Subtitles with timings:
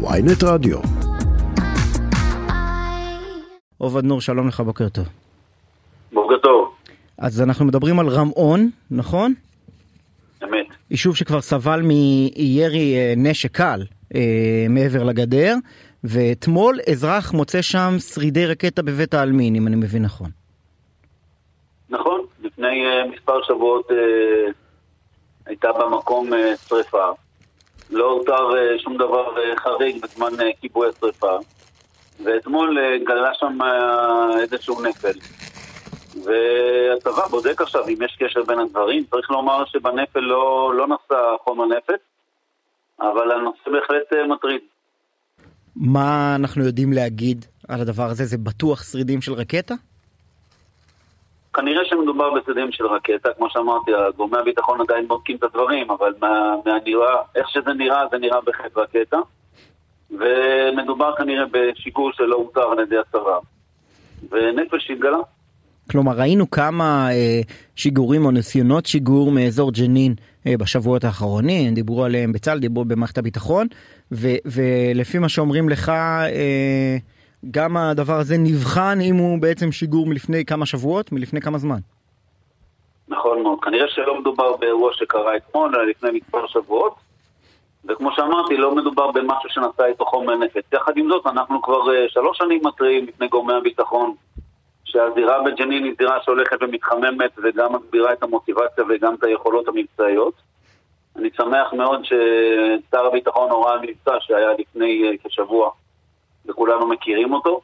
[0.00, 0.78] ויינט רדיו.
[3.78, 5.08] עובד נור, שלום לך, בוקר טוב.
[6.12, 6.74] בוקר טוב,
[7.18, 9.34] אז אנחנו מדברים על רמאון, נכון?
[10.44, 10.66] אמת.
[10.90, 13.82] יישוב שכבר סבל מירי אה, נשק קל
[14.14, 15.54] אה, מעבר לגדר,
[16.04, 20.30] ואתמול אזרח מוצא שם שרידי רקטה בבית העלמין, אם אני מבין נכון.
[21.90, 23.94] נכון, לפני uh, מספר שבועות uh,
[25.46, 26.36] הייתה במקום uh,
[26.68, 27.08] שריפה.
[27.90, 31.38] לא הותר uh, שום דבר uh, חריג בזמן uh, כיבוי השריפה,
[32.24, 33.58] ואתמול גלה שם
[34.40, 35.18] איזשהו נפל.
[36.24, 39.04] והצבא בודק עכשיו אם יש קשר בין הדברים.
[39.10, 42.00] צריך לומר שבנפל לא, לא נסע חומר נפץ,
[43.00, 44.60] אבל הנושא בהחלט מטריד.
[45.76, 48.24] מה אנחנו יודעים להגיד על הדבר הזה?
[48.24, 49.74] זה בטוח שרידים של רקטה?
[51.60, 56.54] כנראה שמדובר בשרידים של רקטה, כמו שאמרתי, גורמי הביטחון עדיין בודקים את הדברים, אבל מה,
[56.66, 59.16] מהנראה, איך שזה נראה, זה נראה בהחלט רקטה.
[60.10, 63.38] ומדובר כנראה בשיגור שלא הותר על ידי הצבא.
[64.30, 65.18] ונפל שהתגלה.
[65.90, 67.40] כלומר, ראינו כמה אה,
[67.76, 70.14] שיגורים או ניסיונות שיגור מאזור ג'נין
[70.46, 73.66] אה, בשבועות האחרונים, דיברו עליהם בצה"ל, דיברו במערכת הביטחון,
[74.12, 76.96] ו, ולפי מה שאומרים לך, אה,
[77.50, 81.78] גם הדבר הזה נבחן אם הוא בעצם שיגור מלפני כמה שבועות, מלפני כמה זמן.
[83.08, 83.58] נכון מאוד.
[83.62, 86.94] כנראה שלא מדובר באירוע שקרה אתמול, אלא לפני מספר שבועות.
[87.84, 90.64] וכמו שאמרתי, לא מדובר במשהו שנעשה איתו חומר נפץ.
[90.72, 94.14] יחד עם זאת, אנחנו כבר uh, שלוש שנים מתריעים לפני גורמי הביטחון
[94.84, 100.34] שהזירה בג'נין היא זירה שהולכת ומתחממת וגם מגבירה את המוטיבציה וגם את היכולות המבצעיות.
[101.16, 105.70] אני שמח מאוד ששר הביטחון הורה על מבצע שהיה לפני uh, כשבוע
[106.48, 107.60] וכולנו מכירים אותו.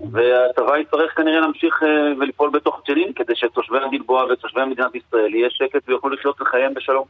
[0.00, 1.86] והצבא יצטרך כנראה להמשיך uh,
[2.20, 7.04] ולפעול בתוך ג'נין כדי שתושבי הגלבוע ותושבי מדינת ישראל יהיה שקט ויוכלו לחיות לחייהם בשלום.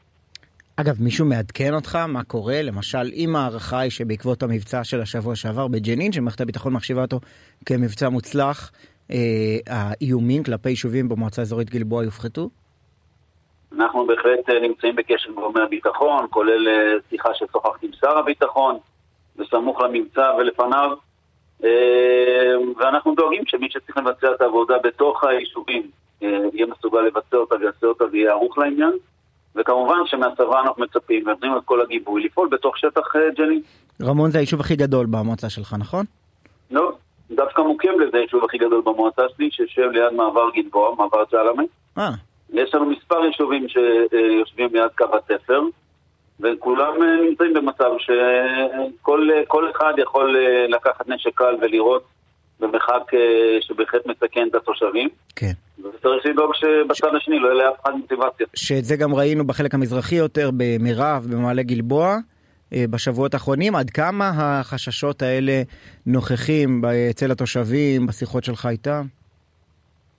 [0.77, 2.63] אגב, מישהו מעדכן אותך מה קורה?
[2.63, 7.21] למשל, אם ההערכה היא שבעקבות המבצע של השבוע שעבר בג'נין, שמערכת הביטחון מחשיבה אותו
[7.67, 8.71] כמבצע מוצלח,
[9.11, 9.17] אה,
[9.67, 12.49] האיומים כלפי יישובים במועצה האזורית גלבוע יופחתו?
[13.77, 18.79] אנחנו בהחלט אה, נמצאים בקשר עם גורמי הביטחון, כולל אה, שיחה ששוחחתי עם שר הביטחון,
[19.91, 20.91] למבצע ולפניו,
[21.65, 25.91] אה, ואנחנו דואגים שמי שצריך לבצע את העבודה בתוך היישובים
[26.21, 28.93] יהיה מסוגל לבצע אותה ויעשה אותה ויהיה ערוך לעניין.
[29.57, 33.03] וכמובן שמהצבא אנחנו מצפים ונותנים את כל הגיבוי לפעול בתוך שטח
[33.39, 33.61] ג'נין.
[34.03, 36.05] רמון זה היישוב הכי גדול במועצה שלך, נכון?
[36.71, 36.93] לא,
[37.31, 41.63] דווקא מוקם לזה היישוב הכי גדול במועצה שלי, שיושב ליד מעבר גלבוע, מעבר ג'למה.
[41.99, 42.11] אה.
[42.53, 45.61] יש לנו מספר יישובים שיושבים ליד קו התפר,
[46.43, 46.95] וכולם
[47.29, 50.37] נמצאים במצב שכל אחד יכול
[50.69, 52.05] לקחת נשק קל ולירות
[52.61, 53.03] במרחק
[53.61, 55.09] שבהחלט מסכן את התושבים.
[55.37, 55.53] כן.
[55.79, 58.47] וצריך לדאוג שבצד השני לא יהיה לאף אחד מוטיבציה.
[58.55, 62.17] שאת זה גם ראינו בחלק המזרחי יותר, במירב, במעלה גלבוע,
[62.73, 63.77] בשבועות האחרונים.
[63.77, 65.63] עד כמה החששות האלה
[66.07, 69.03] נוכחים אצל התושבים, בשיחות שלך איתם?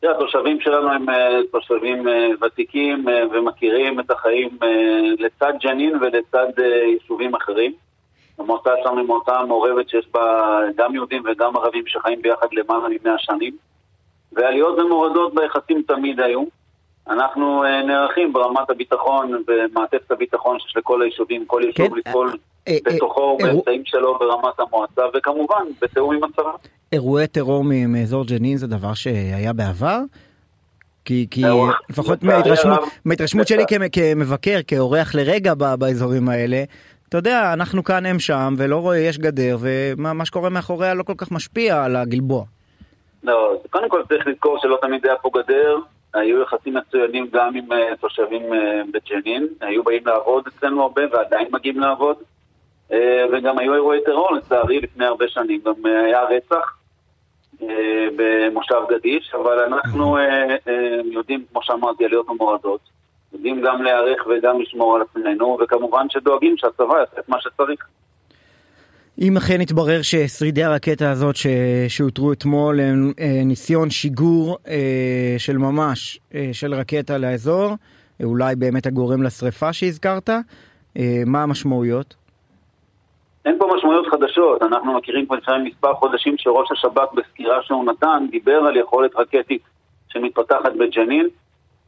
[0.01, 1.05] תראה, התושבים שלנו הם
[1.51, 2.07] תושבים
[2.41, 4.49] ותיקים ומכירים את החיים
[5.19, 6.47] לצד ג'נין ולצד
[6.85, 7.73] יישובים אחרים.
[8.39, 13.17] המועצה שלנו היא מועצה מעורבת שיש בה גם יהודים וגם ערבים שחיים ביחד למעלה ממאה
[13.17, 13.53] שנים.
[14.31, 16.43] ועליות ומורדות ביחסים תמיד היו.
[17.07, 22.33] אנחנו נערכים ברמת הביטחון ומעטפת הביטחון שיש לכל היישובים, כל יישוב כן, לפעול אה,
[22.69, 26.51] בתוכו אה, באמצעים שלו ברמת המועצה, וכמובן בתיאום עם הצבא.
[26.91, 29.99] אירועי טרור מאזור ג'נין זה דבר שהיה בעבר?
[31.05, 31.43] כי, כי
[31.89, 36.63] לפחות מההתרשמות, מההתרשמות שלי כמבקר, כאורח לרגע באזורים האלה,
[37.09, 41.13] אתה יודע, אנחנו כאן הם שם, ולא רואה, יש גדר, ומה שקורה מאחוריה לא כל
[41.17, 42.43] כך משפיע על הגלבוע.
[43.23, 45.77] לא, קודם כל צריך לזכור שלא תמיד היה פה גדר,
[46.13, 47.65] היו יחסים מצוינים גם עם
[47.99, 48.43] תושבים
[48.93, 52.15] בג'נין, היו באים לעבוד אצלנו הרבה ועדיין מגיעים לעבוד,
[53.33, 56.77] וגם היו אירועי טרור לצערי לפני הרבה שנים, גם uh, היה רצח
[57.61, 57.63] uh,
[58.15, 60.17] במושב גדיש, אבל אנחנו
[61.11, 62.81] יודעים, כמו שאמרתי, עליות ומורדות,
[63.33, 67.85] יודעים גם להיערך וגם לשמור על עצמנו, וכמובן שדואגים שהצבא יעשה את מה שצריך.
[69.21, 71.35] אם אכן יתברר ששרידי הרקטה הזאת.
[71.87, 77.69] שאותרו אתמול הם אה, ניסיון שיגור אה, של ממש אה, של רקטה לאזור,
[78.21, 80.29] אה, אולי באמת הגורם לשריפה שהזכרת,
[80.97, 82.15] אה, מה המשמעויות?
[83.45, 88.25] אין פה משמעויות חדשות, אנחנו מכירים כבר לפני מספר חודשים שראש השב"כ בסקירה שהוא נתן
[88.31, 89.61] דיבר על יכולת רקטית
[90.09, 91.27] שמתפתחת בג'נין,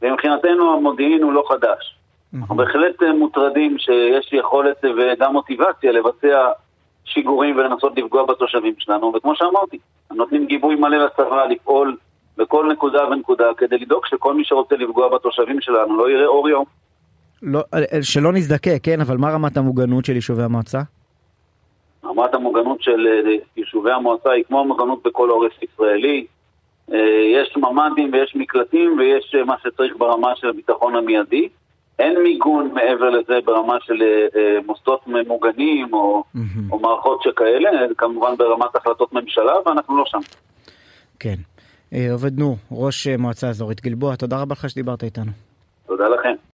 [0.02, 1.96] ומבחינתנו המודיעין הוא לא חדש.
[2.38, 6.50] אנחנו בהחלט מוטרדים שיש יכולת וגם מוטיבציה לבצע
[7.04, 9.78] שיגורים ולנסות לפגוע בתושבים שלנו, וכמו שאמרתי,
[10.12, 11.96] נותנים גיבוי מלא לצבא לפעול
[12.36, 16.64] בכל נקודה ונקודה כדי לדאוג שכל מי שרוצה לפגוע בתושבים שלנו לא יראה אור יום.
[17.42, 17.60] לא,
[18.02, 20.80] שלא נזדקק, כן, אבל מה רמת המוגנות של יישובי המועצה?
[22.16, 23.06] רמת המוגנות של
[23.56, 26.26] יישובי המועצה היא כמו המוגנות בכל עורף ישראלי.
[27.34, 31.48] יש ממ"דים ויש מקלטים ויש מה שצריך ברמה של הביטחון המיידי.
[31.98, 34.02] אין מיגון מעבר לזה ברמה של
[34.66, 36.72] מוסדות ממוגנים או, mm-hmm.
[36.72, 40.18] או מערכות שכאלה, כמובן ברמת החלטות ממשלה, ואנחנו לא שם.
[41.20, 41.34] כן.
[42.12, 45.30] עובד נור, ראש מועצה אזורית גלבוע, תודה רבה לך שדיברת איתנו.
[45.86, 46.34] תודה לכם.